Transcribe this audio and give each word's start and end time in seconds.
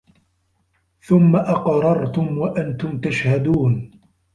ثُمَّ 1.01 1.35
أَقْرَرْتُمْ 1.35 2.37
وَأَنْتُمْ 2.37 3.01
تَشْهَدُونَ 3.01 3.91